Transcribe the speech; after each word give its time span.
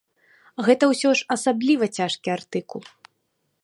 Гэта 0.67 0.83
ўсё 0.93 1.09
ж 1.19 1.29
асабліва 1.37 1.85
цяжкі 2.01 2.29
артыкул. 2.39 2.83